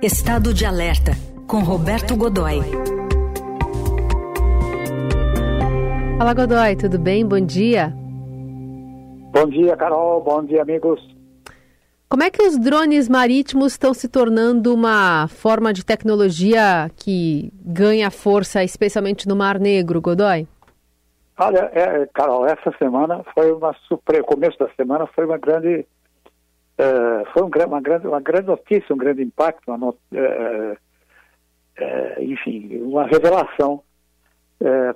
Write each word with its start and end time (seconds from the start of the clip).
Estado 0.00 0.54
de 0.54 0.64
Alerta, 0.64 1.10
com 1.48 1.58
Roberto 1.58 2.16
Godoy. 2.16 2.60
Fala 6.16 6.34
Godoy, 6.34 6.76
tudo 6.76 7.00
bem? 7.00 7.26
Bom 7.26 7.40
dia. 7.40 7.92
Bom 9.32 9.48
dia, 9.48 9.76
Carol. 9.76 10.22
Bom 10.22 10.44
dia, 10.44 10.62
amigos. 10.62 11.00
Como 12.08 12.22
é 12.22 12.30
que 12.30 12.40
os 12.40 12.56
drones 12.56 13.08
marítimos 13.08 13.72
estão 13.72 13.92
se 13.92 14.08
tornando 14.08 14.72
uma 14.72 15.26
forma 15.26 15.72
de 15.72 15.84
tecnologia 15.84 16.88
que 16.94 17.52
ganha 17.60 18.08
força, 18.08 18.62
especialmente 18.62 19.26
no 19.26 19.34
Mar 19.34 19.58
Negro, 19.58 20.00
Godoy? 20.00 20.46
Olha, 21.40 21.70
é, 21.74 22.06
Carol, 22.14 22.46
essa 22.46 22.72
semana 22.78 23.24
foi 23.34 23.50
uma 23.50 23.74
surpresa. 23.88 24.22
O 24.22 24.26
começo 24.26 24.56
da 24.60 24.68
semana 24.76 25.08
foi 25.08 25.24
uma 25.24 25.38
grande, 25.38 25.84
uh, 26.78 27.24
foi 27.32 27.42
um, 27.42 27.50
uma, 27.66 27.80
grande, 27.80 28.06
uma 28.06 28.20
grande 28.20 28.46
notícia, 28.46 28.94
um 28.94 28.98
grande 28.98 29.22
impacto, 29.22 29.70
uma, 29.70 29.88
uh, 29.88 29.92
uh, 29.92 32.22
enfim, 32.22 32.80
uma 32.82 33.06
revelação, 33.06 33.82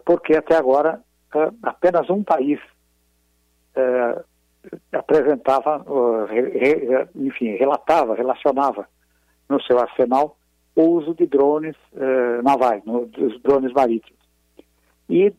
porque 0.04 0.34
até 0.34 0.56
agora 0.56 1.00
apenas 1.62 2.10
um 2.10 2.24
país 2.24 2.58
apresentava, 4.90 5.86
enfim, 7.14 7.56
relatava, 7.56 8.16
relacionava 8.16 8.88
no 9.48 9.62
seu 9.62 9.78
arsenal 9.78 10.36
o 10.74 10.82
uso 10.82 11.14
de 11.14 11.26
drones 11.26 11.76
navais, 12.42 12.84
no, 12.84 13.06
dos 13.06 13.40
drones 13.40 13.72
marítimos. 13.72 14.18
E 15.08 15.32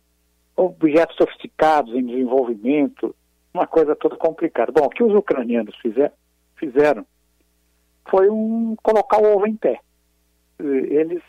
objetos 0.56 1.18
sofisticados 1.18 1.94
em 1.94 2.06
desenvolvimento, 2.06 3.14
uma 3.54 3.68
coisa 3.68 3.94
toda 3.94 4.16
complicada. 4.16 4.72
Bom, 4.72 4.86
o 4.86 4.90
que 4.90 5.04
os 5.04 5.14
ucranianos 5.14 5.76
fizer, 5.82 6.14
fizeram 6.64 7.06
foi 8.10 8.30
um, 8.30 8.76
colocar 8.84 9.20
o 9.22 9.36
ovo 9.36 9.48
em 9.48 9.56
pé. 9.56 9.80
Eles 10.60 11.24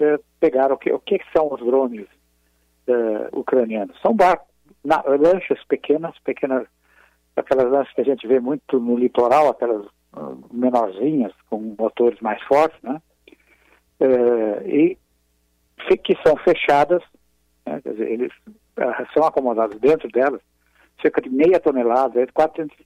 é, 0.00 0.18
pegaram 0.40 0.74
o 0.74 0.78
que, 0.78 0.92
o 0.92 0.98
que 0.98 1.20
são 1.34 1.52
os 1.52 1.60
drones 1.60 2.06
é, 2.86 3.28
ucranianos? 3.32 3.98
São 4.00 4.14
barcos, 4.14 4.46
na, 4.84 5.02
lanchas 5.06 5.62
pequenas, 5.64 6.18
pequenas, 6.20 6.66
aquelas 7.36 7.70
lanchas 7.70 7.94
que 7.94 8.00
a 8.00 8.04
gente 8.04 8.26
vê 8.26 8.40
muito 8.40 8.78
no 8.80 8.96
litoral, 8.96 9.48
aquelas 9.48 9.86
uh, 9.86 10.44
menorzinhas, 10.52 11.32
com 11.48 11.74
motores 11.78 12.20
mais 12.20 12.42
fortes, 12.42 12.78
né? 12.82 13.00
É, 14.00 14.68
e 14.68 14.98
que 15.98 16.16
são 16.26 16.36
fechadas, 16.38 17.02
né? 17.64 17.80
quer 17.80 17.92
dizer, 17.92 18.10
eles 18.10 18.32
uh, 18.46 19.12
são 19.14 19.24
acomodados 19.24 19.78
dentro 19.78 20.08
delas 20.08 20.40
cerca 21.00 21.20
de 21.20 21.28
meia 21.28 21.60
tonelada, 21.60 22.20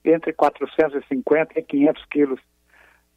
entre 0.05 0.33
450 0.33 1.59
e 1.59 1.63
500 1.63 2.05
quilos 2.05 2.39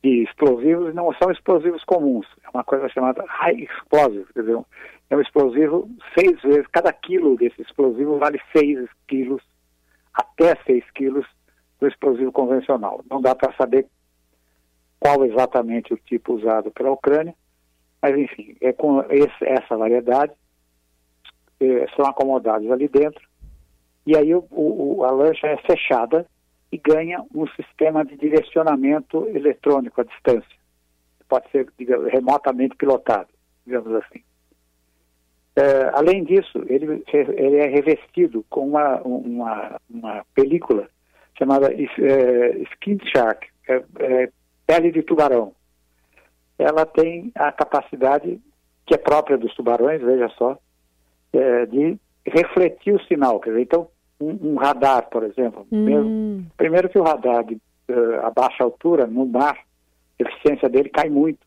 de 0.02 0.24
explosivos, 0.24 0.94
não 0.94 1.12
são 1.14 1.30
explosivos 1.30 1.84
comuns, 1.84 2.26
é 2.44 2.50
uma 2.50 2.64
coisa 2.64 2.88
chamada 2.88 3.24
high 3.26 3.62
explosive, 3.62 4.26
quer 4.32 4.40
dizer, 4.40 4.58
é 5.10 5.16
um 5.16 5.20
explosivo 5.20 5.88
seis 6.18 6.40
vezes, 6.42 6.66
cada 6.68 6.92
quilo 6.92 7.36
desse 7.36 7.62
explosivo 7.62 8.18
vale 8.18 8.40
seis 8.56 8.88
quilos, 9.06 9.42
até 10.12 10.56
seis 10.64 10.84
quilos 10.92 11.26
do 11.78 11.86
explosivo 11.86 12.32
convencional. 12.32 13.04
Não 13.10 13.20
dá 13.20 13.34
para 13.34 13.52
saber 13.54 13.86
qual 14.98 15.24
exatamente 15.24 15.92
o 15.92 15.96
tipo 15.96 16.34
usado 16.34 16.70
pela 16.70 16.90
Ucrânia, 16.90 17.34
mas 18.00 18.16
enfim, 18.16 18.56
é 18.60 18.72
com 18.72 19.00
esse, 19.10 19.44
essa 19.44 19.76
variedade 19.76 20.32
eh, 21.60 21.86
são 21.94 22.06
acomodados 22.06 22.70
ali 22.70 22.88
dentro, 22.88 23.22
e 24.06 24.16
aí 24.16 24.34
o, 24.34 24.44
o, 24.50 25.04
a 25.04 25.10
lancha 25.10 25.46
é 25.46 25.56
fechada 25.58 26.26
e 26.70 26.78
ganha 26.78 27.22
um 27.34 27.46
sistema 27.48 28.04
de 28.04 28.16
direcionamento 28.16 29.28
eletrônico 29.28 30.00
à 30.00 30.04
distância. 30.04 30.56
Pode 31.28 31.50
ser 31.50 31.66
digamos, 31.78 32.10
remotamente 32.10 32.76
pilotado, 32.76 33.28
digamos 33.64 33.94
assim. 33.94 34.22
É, 35.54 35.90
além 35.92 36.24
disso, 36.24 36.64
ele, 36.66 37.04
ele, 37.12 37.56
é 37.56 37.66
revestido 37.66 38.44
com 38.48 38.68
uma, 38.68 39.02
uma, 39.02 39.80
uma 39.88 40.24
película 40.34 40.88
chamada 41.36 41.70
é, 41.72 42.58
Skin 42.72 42.98
Shark, 43.14 43.46
é, 43.68 43.84
é, 44.00 44.32
pele 44.66 44.90
de 44.90 45.02
tubarão. 45.02 45.54
Ela 46.58 46.86
tem 46.86 47.30
a 47.34 47.52
capacidade, 47.52 48.40
que 48.86 48.94
é 48.94 48.98
própria 48.98 49.36
dos 49.36 49.54
tubarões, 49.54 50.00
veja 50.00 50.28
só, 50.30 50.58
é, 51.34 51.66
de 51.66 51.98
refletir 52.26 52.94
o 52.94 53.02
sinal. 53.04 53.40
Quer 53.40 53.50
dizer, 53.50 53.62
então, 53.62 53.88
um, 54.20 54.52
um 54.52 54.56
radar, 54.56 55.08
por 55.10 55.24
exemplo, 55.24 55.66
hum. 55.70 55.84
mesmo, 55.84 56.46
primeiro 56.56 56.88
que 56.88 56.98
o 56.98 57.02
radar 57.02 57.44
de 57.44 57.54
uh, 57.54 58.20
a 58.26 58.30
baixa 58.30 58.62
altura, 58.62 59.06
no 59.06 59.26
mar, 59.26 59.58
a 60.20 60.22
eficiência 60.22 60.68
dele 60.68 60.88
cai 60.88 61.08
muito. 61.08 61.40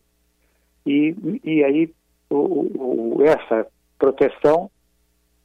E, 0.85 1.15
e 1.43 1.63
aí, 1.63 1.89
o, 2.29 3.17
o, 3.17 3.23
essa 3.23 3.67
proteção, 3.97 4.69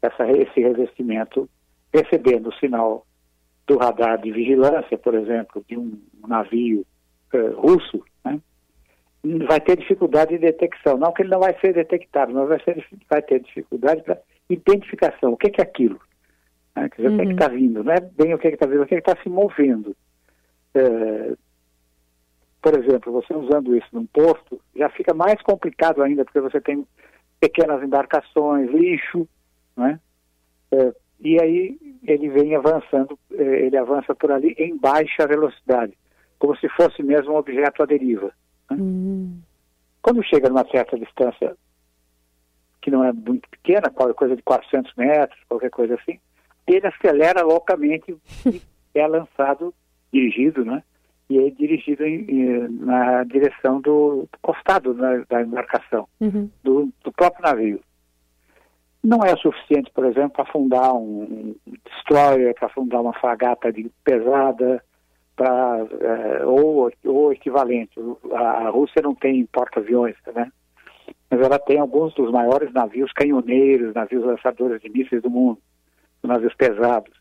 essa, 0.03 0.31
esse 0.31 0.61
revestimento, 0.61 1.49
recebendo 1.93 2.49
o 2.49 2.55
sinal 2.55 3.07
do 3.67 3.79
radar 3.79 4.21
de 4.21 4.33
vigilância, 4.33 4.99
por 4.99 5.15
exemplo, 5.15 5.65
de 5.69 5.79
um 5.79 5.99
navio 6.27 6.85
uh, 7.33 7.61
russo, 7.61 8.05
né, 8.25 8.41
vai 9.47 9.61
ter 9.61 9.77
dificuldade 9.77 10.33
de 10.33 10.39
detecção. 10.39 10.97
Não 10.97 11.13
que 11.13 11.23
ele 11.23 11.31
não 11.31 11.41
vai 11.41 11.59
ser 11.61 11.75
detectado, 11.75 12.33
mas 12.33 12.49
vai, 12.49 12.61
ser, 12.63 12.85
vai 13.09 13.23
ter 13.23 13.41
dificuldade 13.41 14.03
para 14.03 14.19
identificação. 14.51 15.33
O 15.33 15.37
que, 15.37 15.51
que 15.51 15.61
é 15.61 15.65
aquilo? 15.65 16.01
Né? 16.77 16.89
Quer 16.89 17.03
dizer, 17.03 17.09
uhum. 17.09 17.15
o 17.15 17.19
que 17.19 17.23
é 17.23 17.27
que 17.27 17.33
está 17.33 17.49
uhum. 17.49 17.59
vindo? 17.59 17.85
Não 17.85 17.93
é 17.93 18.01
bem 18.01 18.35
o 18.35 18.39
que 18.39 18.49
é 18.49 18.53
está 18.53 18.67
vindo, 18.67 18.83
o 18.83 18.87
que 18.87 18.95
é 18.95 19.01
que 19.01 19.11
está 19.11 19.23
se 19.23 19.29
movendo. 19.29 19.97
É, 20.75 21.35
por 22.63 22.79
exemplo, 22.79 23.13
você 23.13 23.35
usando 23.35 23.77
isso 23.77 23.89
num 23.93 24.07
porto, 24.07 24.61
já 24.77 24.89
fica 24.91 25.15
mais 25.15 25.41
complicado 25.43 26.03
ainda, 26.03 26.25
porque 26.25 26.41
você 26.41 26.61
tem 26.61 26.87
pequenas 27.41 27.83
embarcações, 27.83 28.71
lixo, 28.71 29.27
né? 29.77 29.99
É, 30.73 30.93
e 31.21 31.41
aí 31.41 31.79
ele 32.03 32.29
vem 32.29 32.55
avançando, 32.55 33.19
é, 33.33 33.67
ele 33.67 33.77
avança 33.77 34.15
por 34.15 34.31
ali 34.31 34.55
em 34.59 34.77
baixa 34.77 35.27
velocidade, 35.27 35.97
como 36.39 36.57
se 36.57 36.69
fosse 36.71 37.03
mesmo 37.03 37.33
um 37.33 37.37
objeto 37.37 37.83
à 37.83 37.87
deriva. 37.87 38.33
Né? 38.71 38.77
Uhum. 38.79 39.39
Quando 40.03 40.25
chega 40.25 40.49
numa 40.49 40.67
certa 40.69 40.99
distância 40.99 41.57
que 42.81 42.91
não 42.91 43.05
é 43.05 43.13
muito 43.13 43.49
pequena, 43.49 43.91
qualquer 43.91 44.15
coisa 44.15 44.37
de 44.37 44.43
400 44.43 44.95
metros, 44.95 45.39
qualquer 45.49 45.71
coisa 45.71 45.95
assim, 45.95 46.19
ele 46.67 46.87
acelera 46.87 47.43
loucamente 47.43 48.17
e 48.47 48.61
é 48.99 49.07
lançado, 49.07 49.75
dirigido, 50.13 50.65
né? 50.65 50.83
E 51.29 51.39
é 51.39 51.51
dirigido 51.51 52.05
em, 52.05 52.25
em, 52.29 52.69
na 52.81 53.23
direção 53.25 53.81
do, 53.81 54.29
do 54.33 54.39
costado 54.43 54.95
né, 54.95 55.25
da 55.29 55.43
embarcação, 55.43 56.09
uhum. 56.21 56.51
do, 56.63 56.93
do, 57.05 57.13
próprio 57.13 57.45
navio. 57.45 57.81
Não 59.03 59.21
é 59.25 59.33
o 59.33 59.39
suficiente, 59.39 59.91
por 59.95 60.05
exemplo, 60.07 60.31
para 60.31 60.43
afundar 60.43 60.93
um, 60.93 61.55
um 61.67 61.73
destroyer, 61.87 62.55
para 62.55 62.67
afundar 62.67 63.01
uma 63.01 63.13
fragata 63.13 63.73
de 63.73 63.91
pesada, 64.05 64.83
pra, 65.37 65.87
é, 66.01 66.45
ou, 66.45 66.93
ou 67.05 67.33
equivalente. 67.33 67.93
A, 68.33 68.67
a 68.67 68.71
Rússia 68.71 69.01
não 69.01 69.15
tem 69.15 69.47
porta-aviões, 69.47 70.17
né? 70.35 70.51
Mas 71.31 71.41
ela 71.41 71.59
tem 71.59 71.79
alguns 71.79 72.13
dos 72.15 72.31
maiores 72.33 72.73
navios 72.73 73.13
canhoneiros, 73.13 73.95
navios 73.95 74.25
lançadores 74.25 74.83
de 74.83 74.91
mísseis 74.91 75.23
do 75.23 75.31
mundo, 75.31 75.59
navios 76.23 76.55
pesados. 76.55 77.13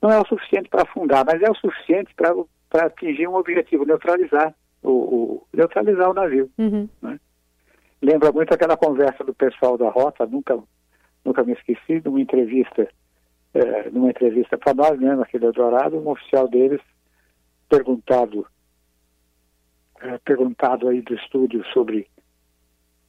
Não 0.00 0.10
é 0.10 0.18
o 0.18 0.26
suficiente 0.26 0.70
para 0.70 0.82
afundar, 0.82 1.24
mas 1.26 1.42
é 1.42 1.50
o 1.50 1.54
suficiente 1.54 2.14
para 2.14 2.86
atingir 2.86 3.28
um 3.28 3.34
objetivo, 3.34 3.84
neutralizar 3.84 4.54
o, 4.82 4.90
o 4.90 5.46
neutralizar 5.52 6.10
o 6.10 6.14
navio. 6.14 6.50
Uhum. 6.58 6.88
Né? 7.02 7.20
Lembra 8.00 8.32
muito 8.32 8.54
aquela 8.54 8.76
conversa 8.76 9.22
do 9.22 9.34
pessoal 9.34 9.76
da 9.76 9.90
rota, 9.90 10.24
nunca, 10.26 10.58
nunca 11.24 11.44
me 11.44 11.52
esqueci, 11.52 12.00
de 12.00 12.08
uma 12.08 12.20
entrevista, 12.20 12.88
é, 13.52 13.90
numa 13.90 14.08
entrevista 14.08 14.56
para 14.56 14.72
nós 14.72 14.98
mesmo 14.98 15.22
aqui 15.22 15.38
do 15.38 15.46
Eldorado, 15.46 15.98
um 15.98 16.08
oficial 16.08 16.48
deles 16.48 16.80
perguntado, 17.68 18.46
é, 20.00 20.18
perguntado 20.18 20.88
aí 20.88 21.02
do 21.02 21.14
estúdio 21.14 21.62
sobre 21.74 22.08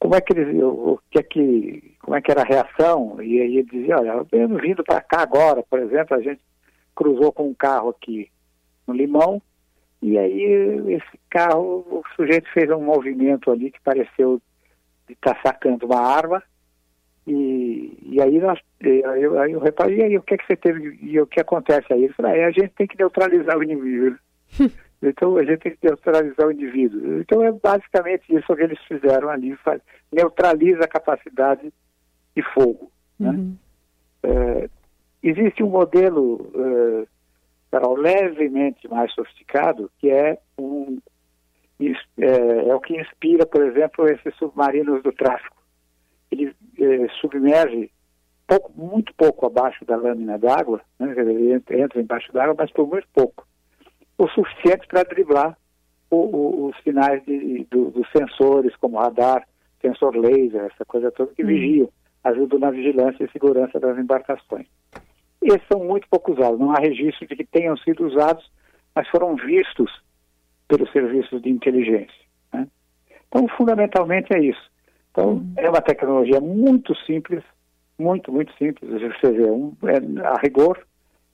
como 0.02 0.16
é 0.16 0.20
que 0.20 0.34
eles, 0.34 0.60
o, 0.64 1.00
que 1.12 1.20
é 1.20 1.24
que, 1.24 1.96
como 2.02 2.18
é 2.18 2.22
que 2.22 2.32
era 2.32 2.42
a 2.42 2.44
reação, 2.46 3.22
e 3.22 3.40
aí 3.40 3.58
ele 3.58 3.70
dizia, 3.72 3.98
olha, 4.00 4.26
eu 4.32 4.48
vindo 4.58 4.84
para 4.84 5.00
cá 5.00 5.22
agora, 5.22 5.62
por 5.62 5.78
exemplo, 5.78 6.18
a 6.18 6.20
gente 6.20 6.42
cruzou 6.96 7.32
com 7.32 7.48
um 7.48 7.54
carro 7.54 7.90
aqui 7.90 8.28
no 8.88 8.96
Limão, 8.96 9.40
e 10.02 10.18
aí 10.18 10.42
esse 10.88 11.20
carro, 11.30 11.86
o 11.88 12.04
sujeito 12.16 12.52
fez 12.52 12.68
um 12.72 12.84
movimento 12.84 13.52
ali 13.52 13.70
que 13.70 13.80
pareceu 13.82 14.42
de 15.08 15.14
estar 15.14 15.36
tá 15.36 15.42
sacando 15.46 15.86
uma 15.86 16.02
arma, 16.02 16.42
e, 17.28 17.96
e 18.02 18.20
aí 18.20 18.40
nós, 18.40 18.60
aí 18.84 19.22
eu, 19.22 19.40
aí 19.40 19.52
eu 19.52 19.60
reparei, 19.60 20.00
e 20.00 20.04
aí 20.04 20.18
o 20.18 20.24
que 20.24 20.34
é 20.34 20.38
que 20.38 20.48
você 20.48 20.56
teve, 20.56 20.98
e 21.00 21.22
o 21.22 21.28
que 21.28 21.40
acontece 21.40 21.94
aí? 21.94 22.06
Ele 22.06 22.14
falou, 22.14 22.32
ah, 22.32 22.48
a 22.48 22.52
gente 22.52 22.70
tem 22.70 22.88
que 22.88 22.98
neutralizar 22.98 23.56
o 23.56 23.64
inimigo. 23.64 24.18
Então 25.02 25.36
a 25.38 25.44
gente 25.44 25.60
tem 25.60 25.72
que 25.72 25.88
neutralizar 25.88 26.48
o 26.48 26.52
indivíduo. 26.52 27.20
Então 27.20 27.44
é 27.44 27.52
basicamente 27.52 28.24
isso 28.36 28.56
que 28.56 28.62
eles 28.62 28.80
fizeram 28.88 29.30
ali, 29.30 29.56
faz, 29.58 29.82
neutraliza 30.12 30.84
a 30.84 30.88
capacidade 30.88 31.74
de 32.36 32.44
fogo. 32.54 32.92
Né? 33.20 33.30
Uhum. 33.30 33.58
É, 34.24 34.70
existe 35.24 35.64
um 35.64 35.70
modelo, 35.70 36.52
é, 37.74 37.78
levemente 37.98 38.88
mais 38.88 39.12
sofisticado, 39.14 39.90
que 40.00 40.10
é 40.10 40.38
um, 40.58 41.00
é, 42.20 42.70
é, 42.70 42.76
o 42.76 42.80
que 42.80 43.00
inspira, 43.00 43.46
por 43.46 43.64
exemplo, 43.64 44.08
esses 44.08 44.36
submarinos 44.36 45.02
do 45.02 45.12
tráfico. 45.12 45.58
Ele 46.32 46.56
é, 46.80 47.08
submerge 47.20 47.92
pouco, 48.48 48.72
muito 48.76 49.14
pouco 49.16 49.48
abaixo 49.48 49.84
da 49.84 49.96
lâmina 49.96 50.38
d'água, 50.38 50.82
né? 51.00 51.14
ele 51.18 51.54
entra 51.54 52.00
embaixo 52.00 52.32
d'água, 52.32 52.56
mas 52.58 52.72
por 52.72 52.88
muito 52.88 53.08
pouco. 53.14 53.48
O 54.22 54.30
suficiente 54.30 54.88
para 54.88 55.02
driblar 55.02 55.58
o, 56.12 56.16
o, 56.16 56.66
os 56.68 56.78
sinais 56.84 57.26
de, 57.26 57.66
do, 57.72 57.90
dos 57.90 58.08
sensores, 58.12 58.76
como 58.76 59.00
radar, 59.00 59.48
sensor 59.82 60.16
laser, 60.16 60.70
essa 60.72 60.86
coisa 60.86 61.10
toda 61.10 61.34
que 61.34 61.44
hum. 61.44 61.48
vigiam, 61.48 61.90
ajudam 62.24 62.60
na 62.60 62.70
vigilância 62.70 63.24
e 63.24 63.32
segurança 63.32 63.80
das 63.80 63.98
embarcações. 63.98 64.68
Esses 65.42 65.68
são 65.68 65.84
muito 65.84 66.08
pouco 66.08 66.34
usados, 66.34 66.60
não 66.60 66.70
há 66.70 66.76
registro 66.80 67.26
de 67.26 67.36
que 67.36 67.44
tenham 67.44 67.76
sido 67.78 68.06
usados, 68.06 68.48
mas 68.94 69.08
foram 69.08 69.36
vistos 69.36 69.92
pelos 70.68 70.92
serviços 70.92 71.42
de 71.42 71.50
inteligência. 71.50 72.22
Né? 72.54 72.68
Então, 73.28 73.48
fundamentalmente 73.58 74.32
é 74.36 74.40
isso. 74.40 74.70
Então, 75.10 75.30
uhum. 75.30 75.54
é 75.58 75.68
uma 75.68 75.82
tecnologia 75.82 76.40
muito 76.40 76.94
simples, 77.08 77.44
muito, 77.98 78.32
muito 78.32 78.56
simples. 78.56 78.88
Você 79.02 79.32
vê, 79.32 79.46
um, 79.46 79.76
é, 79.82 80.28
a 80.28 80.36
rigor, 80.40 80.80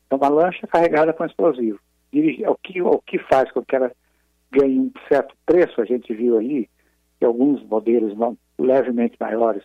é 0.09 0.15
uma 0.15 0.29
lancha 0.29 0.65
carregada 0.67 1.11
com 1.11 1.25
explosivo. 1.25 1.79
O, 2.13 2.55
que, 2.55 2.81
o 2.81 2.99
que 2.99 3.19
faz 3.19 3.51
com 3.51 3.63
que 3.63 3.75
ela 3.75 3.91
ganhe 4.51 4.79
um 4.79 4.91
certo 5.07 5.35
preço, 5.45 5.81
a 5.81 5.85
gente 5.85 6.13
viu 6.13 6.37
aí, 6.37 6.69
que 7.19 7.25
alguns 7.25 7.63
modelos 7.63 8.13
levemente 8.57 9.17
maiores 9.19 9.63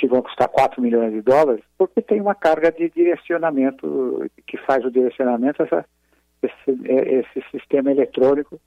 chegam 0.00 0.18
a 0.18 0.22
custar 0.22 0.48
4 0.48 0.80
milhões 0.82 1.12
de 1.12 1.22
dólares, 1.22 1.62
porque 1.78 2.02
tem 2.02 2.20
uma 2.20 2.34
carga 2.34 2.72
de 2.72 2.90
direcionamento, 2.90 4.28
que 4.46 4.56
faz 4.58 4.84
o 4.84 4.90
direcionamento, 4.90 5.62
essa, 5.62 5.84
esse, 6.42 6.88
é, 6.90 7.20
esse 7.20 7.50
sistema 7.50 7.90
eletrônico 7.90 8.60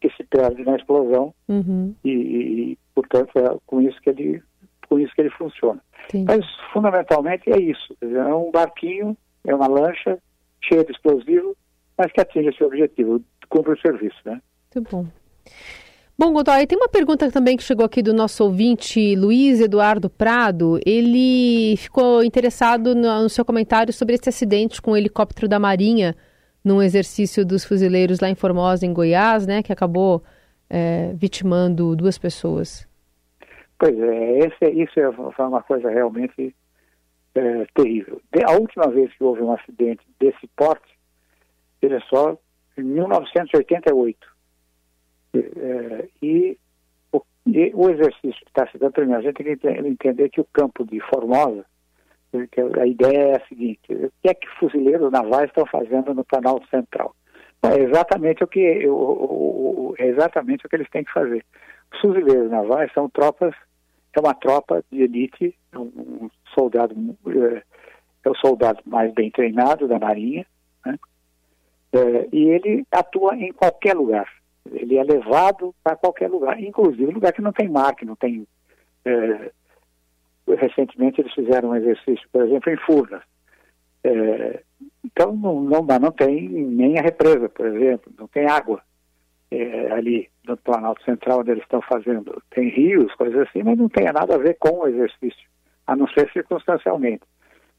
que 0.00 0.10
se 0.10 0.24
perde 0.24 0.64
na 0.64 0.76
explosão 0.76 1.34
uhum. 1.48 1.94
e, 2.04 2.10
e, 2.10 2.78
portanto, 2.94 3.30
é 3.36 3.56
com 3.66 3.80
isso 3.80 4.00
que 4.00 4.10
ele, 4.10 4.42
com 4.88 4.98
isso 4.98 5.14
que 5.14 5.20
ele 5.20 5.30
funciona. 5.30 5.80
Sim. 6.10 6.24
Mas, 6.26 6.44
fundamentalmente, 6.72 7.50
é 7.50 7.58
isso. 7.58 7.96
É 8.00 8.34
um 8.34 8.50
barquinho, 8.50 9.16
é 9.44 9.54
uma 9.54 9.66
lancha 9.66 10.18
cheia 10.62 10.84
de 10.84 10.92
explosivo, 10.92 11.56
mas 11.96 12.12
que 12.12 12.20
atinge 12.20 12.48
esse 12.48 12.62
objetivo, 12.62 13.22
cumpre 13.48 13.72
o 13.72 13.80
serviço, 13.80 14.18
né? 14.24 14.40
Muito 14.74 14.90
bom. 14.90 15.06
Bom, 16.20 16.32
Godoy, 16.32 16.66
tem 16.66 16.76
uma 16.76 16.88
pergunta 16.88 17.30
também 17.30 17.56
que 17.56 17.62
chegou 17.62 17.86
aqui 17.86 18.02
do 18.02 18.12
nosso 18.12 18.42
ouvinte 18.42 19.14
Luiz 19.14 19.60
Eduardo 19.60 20.10
Prado. 20.10 20.80
Ele 20.84 21.76
ficou 21.76 22.24
interessado 22.24 22.92
no, 22.92 23.28
seu 23.28 23.44
comentário 23.44 23.92
sobre 23.92 24.16
esse 24.16 24.28
acidente 24.28 24.82
com 24.82 24.90
o 24.90 24.96
helicóptero 24.96 25.46
da 25.46 25.60
Marinha 25.60 26.16
num 26.64 26.82
exercício 26.82 27.46
dos 27.46 27.64
fuzileiros 27.64 28.18
lá 28.18 28.28
em 28.28 28.34
Formosa, 28.34 28.84
em 28.84 28.92
Goiás, 28.92 29.46
né, 29.46 29.62
que 29.62 29.72
acabou 29.72 30.22
é, 30.68 31.12
vitimando 31.14 31.94
duas 31.94 32.18
pessoas. 32.18 32.86
Pois 33.78 33.96
é, 33.96 34.38
esse, 34.40 34.70
isso 34.70 34.98
é, 34.98 35.12
foi 35.12 35.46
uma 35.46 35.62
coisa 35.62 35.88
realmente 35.88 36.52
é, 37.34 37.66
terrível. 37.74 38.20
A 38.46 38.52
última 38.52 38.88
vez 38.88 39.12
que 39.14 39.24
houve 39.24 39.42
um 39.42 39.52
acidente 39.52 40.04
desse 40.18 40.46
porte, 40.56 40.98
ele 41.80 42.00
só 42.08 42.36
em 42.76 42.82
1988 42.82 44.18
é, 45.34 46.08
e, 46.22 46.58
o, 47.12 47.22
e, 47.46 47.72
o, 47.74 47.90
exercício 47.90 48.44
que 48.44 48.50
está 48.50 48.66
se 48.68 48.78
dando, 48.78 48.92
primeiro, 48.92 49.20
a 49.20 49.22
gente 49.22 49.36
tem 49.36 49.56
que 49.56 49.88
entender 49.88 50.28
que 50.30 50.40
o 50.40 50.48
campo 50.52 50.84
de 50.84 51.00
Formosa, 51.00 51.64
que 52.52 52.60
a 52.60 52.86
ideia 52.86 53.18
é 53.18 53.36
a 53.36 53.46
seguinte, 53.46 53.92
o 53.92 54.12
que 54.22 54.28
é 54.28 54.34
que 54.34 54.48
fuzileiros 54.58 55.10
navais 55.10 55.48
estão 55.48 55.66
fazendo 55.66 56.14
no 56.14 56.24
Planalto 56.24 56.68
Central? 56.68 57.14
É 57.62 57.80
exatamente 57.80 58.44
o 58.44 58.46
que, 58.46 58.86
o, 58.86 58.92
o, 58.92 59.94
é 59.98 60.06
exatamente 60.06 60.64
o 60.64 60.68
que 60.68 60.76
eles 60.76 60.90
têm 60.90 61.04
que 61.04 61.12
fazer. 61.12 61.44
Os 61.92 62.00
fuzileiros 62.00 62.50
navais 62.50 62.92
são 62.92 63.08
tropas, 63.08 63.54
é 64.14 64.20
uma 64.20 64.34
tropa 64.34 64.84
de 64.90 65.02
elite, 65.02 65.54
um 65.74 66.07
soldado, 66.58 66.94
é, 67.28 67.62
é 68.24 68.30
o 68.30 68.34
soldado 68.34 68.80
mais 68.84 69.12
bem 69.12 69.30
treinado 69.30 69.86
da 69.86 69.98
Marinha, 69.98 70.44
né? 70.84 70.98
é, 71.92 72.28
e 72.32 72.48
ele 72.48 72.84
atua 72.90 73.36
em 73.36 73.52
qualquer 73.52 73.94
lugar. 73.94 74.28
Ele 74.70 74.96
é 74.96 75.02
levado 75.02 75.74
para 75.82 75.96
qualquer 75.96 76.28
lugar, 76.28 76.60
inclusive 76.60 77.12
lugar 77.12 77.32
que 77.32 77.40
não 77.40 77.52
tem 77.52 77.68
mar, 77.68 77.94
que 77.94 78.04
não 78.04 78.16
tem. 78.16 78.46
É, 79.04 79.50
recentemente 80.56 81.20
eles 81.20 81.32
fizeram 81.32 81.70
um 81.70 81.76
exercício, 81.76 82.28
por 82.32 82.44
exemplo, 82.44 82.72
em 82.72 82.76
Furnas. 82.76 83.22
É, 84.04 84.62
então 85.04 85.32
não, 85.32 85.60
não, 85.60 85.82
não 85.82 86.12
tem 86.12 86.48
nem 86.48 86.98
a 86.98 87.02
represa, 87.02 87.48
por 87.48 87.66
exemplo, 87.66 88.12
não 88.18 88.26
tem 88.28 88.46
água 88.46 88.82
ali 89.92 90.28
no 90.46 90.56
Planalto 90.56 91.02
Central 91.04 91.40
onde 91.40 91.50
eles 91.52 91.62
estão 91.62 91.80
fazendo. 91.82 92.42
Tem 92.50 92.68
rios, 92.68 93.14
coisas 93.14 93.48
assim, 93.48 93.62
mas 93.62 93.78
não 93.78 93.88
tem 93.88 94.04
nada 94.12 94.34
a 94.34 94.38
ver 94.38 94.56
com 94.58 94.80
o 94.80 94.88
exercício, 94.88 95.48
a 95.88 95.96
não 95.96 96.06
ser 96.08 96.30
circunstancialmente. 96.32 97.22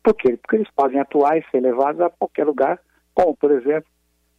Por 0.03 0.15
quê? 0.15 0.35
Porque 0.35 0.55
eles 0.55 0.71
podem 0.75 0.99
atuar 0.99 1.37
e 1.37 1.45
ser 1.51 1.61
levados 1.61 2.01
a 2.01 2.09
qualquer 2.09 2.45
lugar, 2.45 2.79
como, 3.13 3.35
por 3.37 3.51
exemplo, 3.51 3.89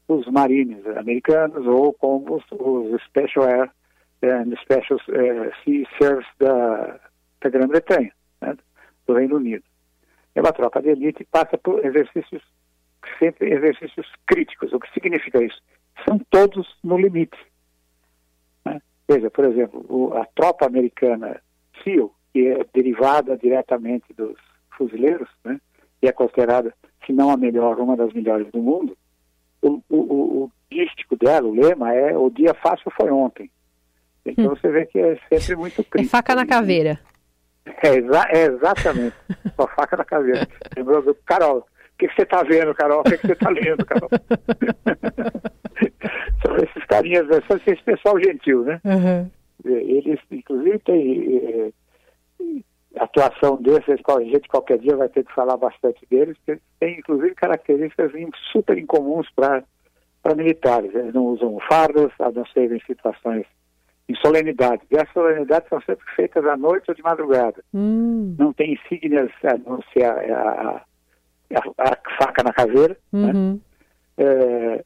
os 0.08 0.26
marines 0.26 0.84
americanos 0.96 1.64
ou 1.66 1.92
como 1.94 2.34
os, 2.34 2.44
os 2.50 3.00
Special 3.04 3.44
Air 3.44 3.70
and 4.24 4.56
Special 4.62 4.98
uh, 4.98 5.52
Sea 5.62 5.86
Service 6.00 6.28
da, 6.40 6.98
da 7.40 7.48
Grã-Bretanha, 7.48 8.12
né, 8.40 8.56
do 9.06 9.14
Reino 9.14 9.36
Unido. 9.36 9.62
É 10.34 10.40
uma 10.40 10.52
tropa 10.52 10.82
de 10.82 10.88
elite 10.88 11.22
e 11.22 11.26
passa 11.26 11.56
por 11.56 11.84
exercícios, 11.84 12.42
sempre 13.20 13.52
exercícios 13.52 14.10
críticos. 14.26 14.72
O 14.72 14.80
que 14.80 14.92
significa 14.92 15.42
isso? 15.42 15.62
São 16.08 16.18
todos 16.30 16.66
no 16.82 16.98
limite. 16.98 17.38
Né? 18.64 18.80
Veja, 19.08 19.30
por 19.30 19.44
exemplo, 19.44 19.86
o, 19.88 20.12
a 20.16 20.24
tropa 20.26 20.66
americana 20.66 21.40
SEAL, 21.84 22.12
que 22.32 22.46
é 22.46 22.64
derivada 22.72 23.36
diretamente 23.36 24.12
dos 24.14 24.36
fuzileiros, 24.76 25.28
né, 25.44 25.60
e 26.02 26.06
é 26.06 26.12
considerada, 26.12 26.72
se 27.04 27.12
não 27.12 27.30
a 27.30 27.36
melhor, 27.36 27.78
uma 27.78 27.96
das 27.96 28.12
melhores 28.12 28.50
do 28.50 28.58
mundo, 28.58 28.96
o, 29.62 29.80
o, 29.90 30.44
o 30.44 30.52
dístico 30.70 31.16
dela, 31.16 31.46
o 31.46 31.54
lema 31.54 31.92
é 31.92 32.16
o 32.16 32.30
dia 32.30 32.54
fácil 32.54 32.90
foi 32.96 33.10
ontem. 33.10 33.50
Então 34.24 34.46
hum. 34.46 34.56
você 34.56 34.68
vê 34.70 34.86
que 34.86 34.98
é 34.98 35.18
sempre 35.28 35.56
muito 35.56 35.84
crítico. 35.84 35.98
É 36.00 36.04
faca 36.04 36.34
na 36.34 36.46
caveira. 36.46 36.98
É, 37.66 37.88
exa 37.96 38.26
é 38.30 38.44
exatamente, 38.46 39.16
a 39.58 39.66
faca 39.68 39.96
na 39.96 40.04
caveira. 40.04 40.48
Lembrou 40.76 41.02
do 41.02 41.14
Carol, 41.26 41.58
o 41.58 41.64
que, 41.98 42.08
que 42.08 42.14
você 42.14 42.22
está 42.22 42.42
vendo, 42.42 42.74
Carol? 42.74 43.00
O 43.00 43.04
que, 43.04 43.18
que 43.18 43.26
você 43.26 43.32
está 43.34 43.50
lendo, 43.50 43.84
Carol? 43.84 44.08
São 46.44 46.56
esses 46.56 46.84
carinhas, 46.86 47.26
são 47.46 47.56
esse 47.56 47.82
pessoal 47.82 48.18
gentil, 48.18 48.64
né? 48.64 48.80
Uhum. 48.84 49.30
Eles, 49.64 50.18
inclusive, 50.30 50.78
têm 50.80 51.36
é, 51.36 51.39
atuação 53.10 53.56
desses, 53.60 54.00
a 54.06 54.20
gente 54.20 54.48
qualquer 54.48 54.78
dia 54.78 54.96
vai 54.96 55.08
ter 55.08 55.24
que 55.24 55.34
falar 55.34 55.56
bastante 55.56 56.06
deles, 56.08 56.36
porque 56.38 56.60
tem 56.78 56.98
inclusive 56.98 57.34
características 57.34 58.12
super 58.52 58.78
incomuns 58.78 59.28
para 59.34 59.64
militares. 60.36 60.94
Eles 60.94 61.12
não 61.12 61.26
usam 61.26 61.58
fardas, 61.68 62.12
a 62.20 62.30
não 62.30 62.46
ser 62.46 62.72
em 62.72 62.80
situações, 62.86 63.44
em 64.08 64.14
solenidades. 64.16 64.86
E 64.90 64.98
as 64.98 65.10
solenidades 65.12 65.68
são 65.68 65.80
sempre 65.82 66.04
feitas 66.14 66.44
à 66.46 66.56
noite 66.56 66.86
ou 66.88 66.94
de 66.94 67.02
madrugada. 67.02 67.62
Hum. 67.74 68.36
Não 68.38 68.52
tem 68.52 68.74
insígnias, 68.74 69.30
a 69.42 69.58
não 69.58 69.82
ser 69.92 70.04
a, 70.04 70.12
a, 70.12 70.82
a, 71.56 71.90
a 71.90 72.16
faca 72.18 72.42
na 72.44 72.52
caveira. 72.52 72.96
Né? 73.12 73.32
Uhum. 73.32 73.52
Né? 73.54 73.60
É, 74.18 74.84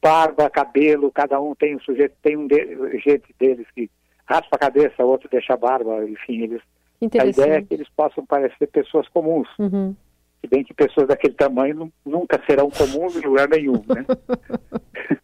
barba, 0.00 0.48
cabelo, 0.48 1.12
cada 1.12 1.40
um 1.40 1.54
tem 1.54 1.76
um 1.76 1.80
sujeito, 1.80 2.14
tem 2.22 2.36
um 2.36 2.46
de, 2.46 2.98
gente 3.04 3.34
deles 3.38 3.66
que 3.74 3.90
raspa 4.26 4.56
a 4.56 4.58
cabeça, 4.58 5.04
outro 5.04 5.28
deixa 5.30 5.54
a 5.54 5.56
barba, 5.56 6.04
enfim, 6.04 6.42
eles 6.42 6.62
a 7.00 7.26
ideia 7.26 7.58
é 7.58 7.62
que 7.62 7.74
eles 7.74 7.88
possam 7.90 8.26
parecer 8.26 8.66
pessoas 8.68 9.08
comuns. 9.08 9.48
Uhum. 9.58 9.94
Se 10.40 10.46
bem 10.48 10.64
que 10.64 10.74
pessoas 10.74 11.08
daquele 11.08 11.34
tamanho 11.34 11.92
nunca 12.04 12.40
serão 12.46 12.70
comuns 12.70 13.16
em 13.16 13.26
lugar 13.26 13.48
nenhum, 13.48 13.84
né? 13.88 14.04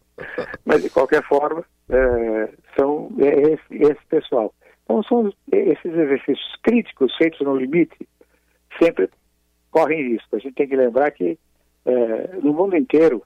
Mas, 0.65 0.81
de 0.81 0.89
qualquer 0.89 1.23
forma, 1.23 1.63
é, 1.89 2.49
são 2.77 3.11
é 3.19 3.53
esse, 3.53 3.83
esse, 3.83 4.05
pessoal. 4.09 4.53
Então, 4.83 5.03
são 5.03 5.33
esses 5.51 5.85
exercícios 5.85 6.55
críticos 6.63 7.15
feitos 7.17 7.39
no 7.41 7.55
limite 7.55 8.07
sempre 8.81 9.09
correm 9.71 10.09
risco. 10.09 10.35
A 10.35 10.39
gente 10.39 10.55
tem 10.55 10.67
que 10.67 10.75
lembrar 10.75 11.11
que 11.11 11.37
é, 11.85 12.39
no 12.41 12.53
mundo 12.53 12.75
inteiro 12.75 13.23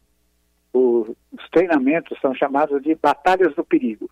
o, 0.74 1.16
os 1.32 1.50
treinamentos 1.52 2.20
são 2.22 2.34
chamados 2.34 2.82
de 2.82 2.96
batalhas 2.96 3.56
do 3.56 3.64
perigo. 3.64 4.10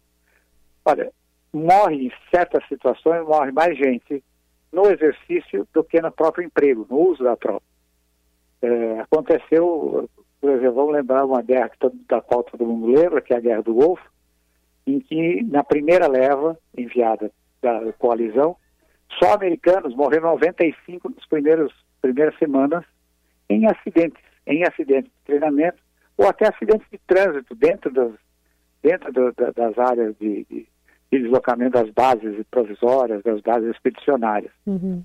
Olha, 0.86 1.12
morre 1.54 2.08
em 2.08 2.12
certas 2.32 2.66
situações, 2.68 3.26
morre 3.26 3.52
mais 3.52 3.78
gente 3.78 4.24
no 4.72 4.90
exercício 4.92 5.68
do 5.74 5.84
que 5.84 6.02
no 6.02 6.12
próprio 6.12 6.46
emprego, 6.46 6.86
no 6.90 6.98
uso 6.98 7.24
da 7.24 7.36
tropa. 7.36 7.66
É, 8.62 9.00
aconteceu, 9.00 10.10
por 10.42 10.50
exemplo, 10.50 10.76
vamos 10.76 10.94
lembrar 10.94 11.26
uma 11.26 11.42
guerra 11.42 11.70
que 11.70 11.78
todo, 11.78 11.96
da 12.08 12.22
qual 12.22 12.44
todo 12.44 12.66
mundo 12.66 12.88
lembra, 12.88 13.22
que 13.22 13.34
é 13.34 13.38
a 13.38 13.42
Guerra 13.42 13.62
do 13.62 13.74
Golfo, 13.74 14.04
em 14.86 15.00
que 15.00 15.44
na 15.44 15.64
primeira 15.64 16.08
leva 16.08 16.58
enviada 16.76 17.32
da 17.62 17.92
coalizão, 17.94 18.56
só 19.20 19.34
americanos 19.34 19.96
morreram 19.96 20.32
95 20.32 21.10
nas 21.10 21.26
primeiras, 21.28 21.72
primeiras 22.02 22.38
semanas 22.38 22.86
em 23.50 23.66
acidentes, 23.66 24.22
em 24.46 24.64
acidentes 24.64 25.12
de 25.12 25.26
treinamento 25.26 25.78
ou 26.18 26.28
até 26.28 26.48
acidentes 26.48 26.88
de 26.92 26.98
trânsito 27.00 27.56
dentro 27.56 27.92
das, 27.92 28.12
dentro 28.82 29.12
do, 29.12 29.32
da, 29.34 29.52
das 29.52 29.78
áreas 29.78 30.16
de, 30.18 30.46
de, 30.50 30.68
de, 31.12 31.20
deslocamento 31.20 31.72
das 31.72 31.90
bases 31.92 32.46
provisórias, 32.50 33.24
das 33.24 33.42
bases 33.42 33.72
expedicionárias. 33.72 34.52
Uhum. 34.66 35.04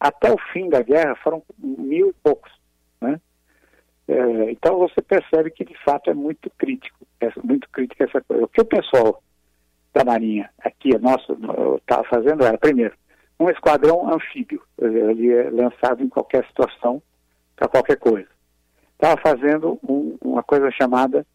Até 0.00 0.32
o 0.32 0.38
fim 0.52 0.68
da 0.68 0.82
guerra 0.82 1.14
foram 1.16 1.42
mil 1.58 2.10
e 2.10 2.14
poucos. 2.22 2.52
Né? 3.00 3.20
É, 4.08 4.50
então 4.50 4.78
você 4.78 5.00
percebe 5.00 5.50
que 5.50 5.64
de 5.64 5.76
fato 5.84 6.10
é 6.10 6.14
muito 6.14 6.50
crítico, 6.58 7.06
é 7.20 7.30
muito 7.42 7.68
crítica 7.70 8.04
essa 8.04 8.20
coisa. 8.20 8.44
O 8.44 8.48
que 8.48 8.60
o 8.60 8.64
pessoal 8.64 9.22
da 9.92 10.04
Marinha 10.04 10.50
aqui, 10.58 10.96
nosso, 10.98 11.36
estava 11.76 12.04
fazendo 12.04 12.44
era, 12.44 12.56
primeiro, 12.56 12.94
um 13.38 13.50
esquadrão 13.50 14.12
anfíbio, 14.12 14.62
ele 14.78 15.32
é 15.32 15.50
lançado 15.50 16.02
em 16.02 16.08
qualquer 16.08 16.46
situação, 16.46 17.02
para 17.56 17.68
qualquer 17.68 17.96
coisa. 17.96 18.28
Estava 18.94 19.20
fazendo 19.20 19.78
um, 19.86 20.16
uma 20.22 20.42
coisa 20.42 20.70
chamada 20.70 21.26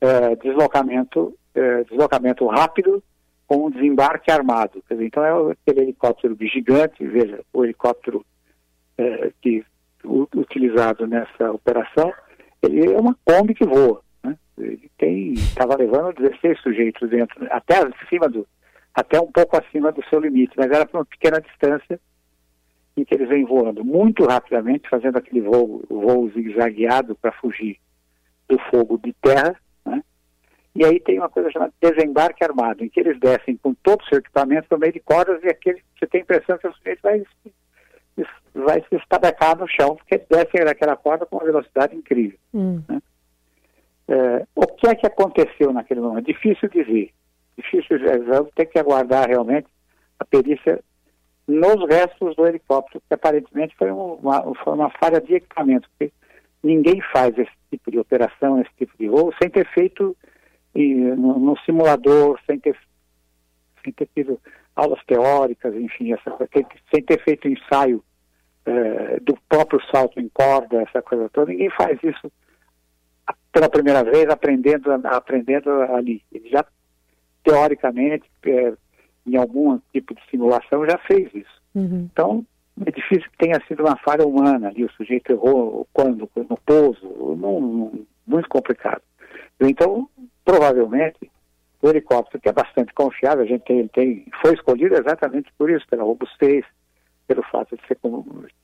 é, 0.00 0.34
deslocamento, 0.36 1.36
é, 1.54 1.84
deslocamento 1.84 2.46
rápido 2.46 3.02
com 3.50 3.66
um 3.66 3.70
desembarque 3.70 4.30
armado. 4.30 4.80
Dizer, 4.88 5.04
então 5.04 5.24
é 5.24 5.52
aquele 5.52 5.80
helicóptero 5.80 6.36
gigante, 6.40 7.04
veja, 7.04 7.40
o 7.52 7.64
helicóptero 7.64 8.24
é, 8.96 9.32
que 9.42 9.64
utilizado 10.04 11.04
nessa 11.04 11.50
operação, 11.50 12.12
ele 12.62 12.92
é 12.92 12.96
uma 12.96 13.16
Kombi 13.24 13.52
que 13.52 13.66
voa. 13.66 14.02
Né? 14.22 14.38
Ele 14.56 15.32
estava 15.32 15.76
levando 15.76 16.14
16 16.14 16.60
sujeitos 16.60 17.10
dentro, 17.10 17.44
até 17.50 17.78
acima 17.78 18.28
do, 18.28 18.46
até 18.94 19.20
um 19.20 19.32
pouco 19.32 19.56
acima 19.56 19.90
do 19.90 20.04
seu 20.04 20.20
limite, 20.20 20.52
mas 20.56 20.70
era 20.70 20.86
para 20.86 21.00
uma 21.00 21.04
pequena 21.04 21.40
distância 21.40 22.00
em 22.96 23.04
que 23.04 23.14
eles 23.16 23.28
vêm 23.28 23.44
voando 23.44 23.84
muito 23.84 24.24
rapidamente, 24.26 24.88
fazendo 24.88 25.16
aquele 25.18 25.40
voo, 25.40 25.82
voo 25.90 26.30
zigue-zagueado 26.30 27.16
para 27.16 27.32
fugir 27.32 27.78
do 28.48 28.56
fogo 28.70 28.96
de 28.96 29.12
terra? 29.14 29.56
E 30.80 30.84
aí 30.86 30.98
tem 30.98 31.18
uma 31.18 31.28
coisa 31.28 31.50
chamada 31.50 31.74
desembarque 31.78 32.42
armado, 32.42 32.82
em 32.82 32.88
que 32.88 33.00
eles 33.00 33.20
descem 33.20 33.54
com 33.54 33.74
todo 33.74 34.00
o 34.00 34.04
seu 34.06 34.16
equipamento 34.16 34.66
no 34.70 34.78
meio 34.78 34.94
de 34.94 35.00
cordas 35.00 35.38
e 35.44 35.48
aquele 35.48 35.82
você 35.94 36.06
tem 36.06 36.22
a 36.22 36.24
impressão 36.24 36.56
que 36.56 36.66
o 36.66 36.72
sujeito 36.72 37.00
vai 37.02 37.22
vai 38.54 38.82
se 38.88 38.96
estabecar 38.96 39.58
no 39.58 39.68
chão, 39.68 39.96
porque 39.96 40.24
desce 40.30 40.64
daquela 40.64 40.96
corda 40.96 41.26
com 41.26 41.36
uma 41.36 41.44
velocidade 41.44 41.94
incrível. 41.94 42.38
Hum. 42.54 42.82
Né? 42.88 43.02
É, 44.08 44.46
o 44.54 44.66
que 44.68 44.88
é 44.88 44.94
que 44.94 45.06
aconteceu 45.06 45.70
naquele 45.70 46.00
momento? 46.00 46.24
Difícil 46.24 46.70
dizer. 46.70 47.12
Difícil 47.58 47.98
dizer. 47.98 48.24
Vamos 48.24 48.50
ter 48.54 48.64
que 48.64 48.78
aguardar 48.78 49.28
realmente 49.28 49.68
a 50.18 50.24
perícia 50.24 50.82
nos 51.46 51.86
restos 51.90 52.34
do 52.36 52.46
helicóptero, 52.46 53.02
que 53.06 53.12
aparentemente 53.12 53.76
foi 53.76 53.90
uma, 53.90 54.54
foi 54.64 54.72
uma 54.72 54.88
falha 54.98 55.20
de 55.20 55.34
equipamento, 55.34 55.90
porque 55.90 56.10
ninguém 56.62 57.02
faz 57.12 57.36
esse 57.36 57.52
tipo 57.70 57.90
de 57.90 57.98
operação, 57.98 58.58
esse 58.62 58.72
tipo 58.78 58.96
de 58.98 59.08
voo, 59.08 59.30
sem 59.40 59.50
ter 59.50 59.68
feito 59.74 60.16
e, 60.74 60.94
no, 60.94 61.38
no, 61.38 61.58
simulador, 61.60 62.38
sem 62.46 62.58
ter, 62.58 62.76
sem 63.82 63.92
ter 63.92 64.08
tido 64.14 64.40
aulas 64.74 65.02
teóricas, 65.04 65.74
enfim, 65.74 66.12
essa, 66.12 66.36
sem 66.92 67.02
ter 67.02 67.22
feito 67.22 67.48
ensaio 67.48 68.02
é, 68.64 69.20
do 69.20 69.36
próprio 69.48 69.80
salto 69.90 70.20
em 70.20 70.28
corda, 70.28 70.82
essa 70.82 71.02
coisa 71.02 71.28
toda. 71.30 71.50
Ninguém 71.50 71.70
faz 71.70 71.98
isso 72.02 72.30
pela 73.52 73.68
primeira 73.68 74.04
vez 74.04 74.28
aprendendo, 74.28 74.90
aprendendo 75.06 75.70
ali. 75.94 76.22
Ele 76.32 76.48
já, 76.48 76.64
teoricamente, 77.42 78.24
é, 78.44 78.72
em 79.26 79.36
algum 79.36 79.78
tipo 79.92 80.14
de 80.14 80.20
simulação, 80.30 80.86
já 80.86 80.98
fez 80.98 81.32
isso. 81.34 81.62
Uhum. 81.74 82.08
Então, 82.12 82.46
é 82.86 82.90
difícil 82.90 83.30
que 83.30 83.38
tenha 83.38 83.60
sido 83.66 83.84
uma 83.84 83.96
falha 83.98 84.26
humana 84.26 84.68
ali, 84.68 84.84
o 84.84 84.92
sujeito 84.92 85.32
errou 85.32 85.86
quando, 85.92 86.28
no 86.36 86.56
pouso, 86.64 87.36
não, 87.36 87.60
não, 87.60 87.92
muito 88.26 88.48
complicado. 88.48 89.02
Então, 89.60 90.08
provavelmente, 90.50 91.30
o 91.80 91.88
helicóptero, 91.88 92.40
que 92.40 92.48
é 92.48 92.52
bastante 92.52 92.92
confiável, 92.92 93.44
a 93.44 93.46
gente 93.46 93.62
tem, 93.62 93.86
tem 93.88 94.26
foi 94.42 94.54
escolhido 94.54 94.96
exatamente 94.96 95.50
por 95.56 95.70
isso, 95.70 95.86
pela 95.88 96.02
robustez, 96.02 96.64
pelo 97.28 97.42
fato 97.44 97.76
de, 97.76 97.86
ser, 97.86 97.96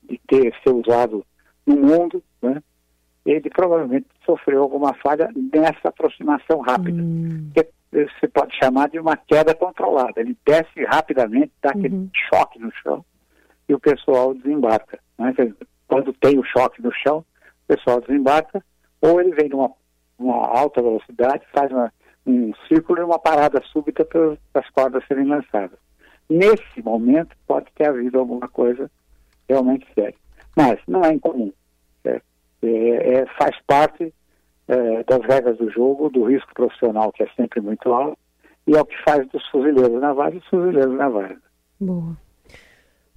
de 0.03 0.21
ter 0.27 0.53
ser 0.61 0.73
usado 0.73 1.25
no 1.65 1.77
mundo, 1.77 2.21
né? 2.41 2.61
ele 3.25 3.49
provavelmente 3.49 4.07
sofreu 4.25 4.61
alguma 4.63 4.93
falha 4.95 5.29
nessa 5.53 5.87
aproximação 5.87 6.59
rápida, 6.59 7.01
hum. 7.01 7.49
que 7.53 7.67
você 7.91 8.27
pode 8.27 8.55
chamar 8.57 8.89
de 8.89 8.99
uma 8.99 9.15
queda 9.15 9.55
controlada. 9.55 10.19
Ele 10.19 10.37
desce 10.45 10.83
rapidamente, 10.85 11.51
dá 11.61 11.69
aquele 11.69 11.95
uhum. 11.95 12.09
choque 12.29 12.59
no 12.59 12.71
chão 12.83 13.03
e 13.67 13.73
o 13.73 13.79
pessoal 13.79 14.33
desembarca. 14.33 14.99
Né? 15.17 15.33
Quando 15.87 16.13
tem 16.13 16.37
o 16.37 16.43
choque 16.43 16.81
no 16.81 16.91
chão, 16.91 17.19
o 17.63 17.75
pessoal 17.75 18.01
desembarca, 18.01 18.63
ou 19.01 19.21
ele 19.21 19.33
vem 19.33 19.49
numa 19.49 19.71
uma 20.17 20.47
alta 20.47 20.81
velocidade, 20.81 21.45
faz 21.53 21.71
uma, 21.71 21.91
um 22.25 22.53
círculo 22.67 22.99
e 22.99 23.03
uma 23.03 23.19
parada 23.19 23.61
súbita 23.71 24.03
para 24.05 24.37
as 24.55 24.69
cordas 24.71 25.05
serem 25.07 25.25
lançadas. 25.25 25.77
Nesse 26.29 26.81
momento, 26.83 27.35
pode 27.45 27.67
ter 27.75 27.87
havido 27.87 28.19
alguma 28.19 28.47
coisa 28.47 28.91
realmente 29.47 29.87
séria. 29.93 30.15
Mas 30.55 30.79
não 30.87 31.03
é 31.03 31.13
incomum. 31.13 31.53
É, 32.03 32.21
é, 32.63 33.25
faz 33.39 33.55
parte 33.65 34.13
é, 34.67 35.03
das 35.03 35.21
regras 35.21 35.57
do 35.57 35.69
jogo, 35.69 36.09
do 36.09 36.25
risco 36.25 36.53
profissional, 36.53 37.11
que 37.11 37.23
é 37.23 37.29
sempre 37.35 37.61
muito 37.61 37.93
alto, 37.93 38.17
e 38.65 38.75
é 38.75 38.81
o 38.81 38.85
que 38.85 39.01
faz 39.03 39.25
dos 39.29 39.47
fuzileiros 39.49 40.01
navais 40.01 40.35
os 40.35 40.45
fuzileiros 40.47 40.95
navais. 40.95 41.37
Boa. 41.79 42.17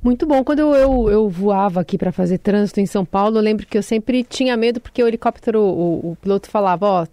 Muito 0.03 0.27
bom. 0.27 0.43
Quando 0.43 0.61
eu, 0.61 0.75
eu, 0.75 1.11
eu 1.11 1.29
voava 1.29 1.81
aqui 1.81 1.99
para 1.99 2.13
fazer 2.13 2.39
trânsito 2.39 2.81
em 2.81 2.87
São 2.87 3.05
Paulo, 3.05 3.37
eu 3.39 3.43
lembro 3.43 3.67
que 3.67 3.77
eu 3.77 3.83
sempre 3.83 4.25
tinha 4.25 4.57
medo 4.57 4.81
porque 4.81 5.03
o 5.03 5.09
helicóptero, 5.09 5.61
o, 5.61 6.13
o 6.13 6.17
piloto 6.17 6.49
falava, 6.49 6.87
ó, 6.87 7.03
oh, 7.05 7.07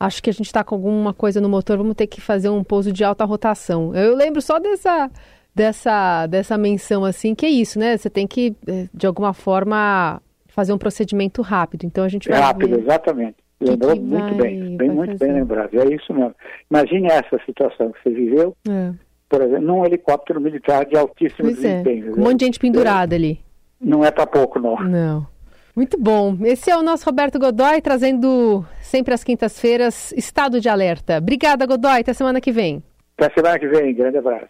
acho 0.00 0.22
que 0.22 0.30
a 0.30 0.32
gente 0.32 0.46
está 0.46 0.64
com 0.64 0.74
alguma 0.74 1.12
coisa 1.12 1.40
no 1.40 1.48
motor, 1.48 1.76
vamos 1.76 1.94
ter 1.94 2.06
que 2.06 2.20
fazer 2.20 2.48
um 2.48 2.64
pouso 2.64 2.92
de 2.92 3.04
alta 3.04 3.24
rotação. 3.24 3.94
Eu 3.94 4.14
lembro 4.14 4.40
só 4.40 4.58
dessa, 4.58 5.10
dessa, 5.54 6.26
dessa 6.26 6.58
menção 6.58 7.04
assim, 7.04 7.34
que 7.34 7.46
é 7.46 7.50
isso, 7.50 7.78
né? 7.78 7.96
Você 7.96 8.10
tem 8.10 8.26
que, 8.26 8.54
eh, 8.66 8.88
de 8.92 9.06
alguma 9.06 9.32
forma, 9.32 10.20
fazer 10.48 10.72
um 10.72 10.78
procedimento 10.78 11.42
rápido. 11.42 11.84
Então 11.84 12.04
a 12.04 12.08
gente 12.08 12.28
vai. 12.28 12.40
Rápido, 12.40 12.76
ver... 12.76 12.82
exatamente. 12.82 13.36
Lembrou 13.58 13.92
que 13.94 14.00
muito 14.00 14.36
vai, 14.36 14.50
bem, 14.50 14.76
bem 14.76 14.90
muito 14.90 15.12
fazer. 15.12 15.24
bem 15.24 15.34
lembrado. 15.34 15.80
É 15.80 15.94
isso 15.94 16.12
mesmo. 16.12 16.34
Imagine 16.70 17.08
essa 17.08 17.38
situação 17.46 17.90
que 17.92 18.02
você 18.02 18.10
viveu, 18.10 18.54
é. 18.68 18.92
Por 19.28 19.42
exemplo, 19.42 19.66
num 19.66 19.84
helicóptero 19.84 20.40
militar 20.40 20.84
de 20.84 20.96
altíssimo 20.96 21.48
pois 21.48 21.64
é. 21.64 21.82
desempenho. 21.82 22.10
É. 22.10 22.12
Um 22.12 22.24
monte 22.24 22.40
de 22.40 22.44
gente 22.46 22.58
pendurada 22.58 23.14
é. 23.14 23.16
ali. 23.16 23.40
Não 23.80 24.04
é 24.04 24.10
para 24.10 24.26
pouco, 24.26 24.58
não. 24.58 24.76
Não. 24.82 25.26
Muito 25.74 26.00
bom. 26.00 26.38
Esse 26.42 26.70
é 26.70 26.76
o 26.76 26.82
nosso 26.82 27.04
Roberto 27.04 27.38
Godoy, 27.38 27.82
trazendo 27.82 28.64
sempre 28.80 29.12
às 29.12 29.22
quintas-feiras 29.22 30.10
Estado 30.12 30.58
de 30.58 30.68
Alerta. 30.68 31.18
Obrigada, 31.18 31.66
Godoy. 31.66 32.00
Até 32.00 32.14
semana 32.14 32.40
que 32.40 32.50
vem. 32.50 32.82
Até 33.18 33.34
semana 33.34 33.58
que 33.58 33.68
vem. 33.68 33.94
Grande 33.94 34.16
abraço. 34.16 34.48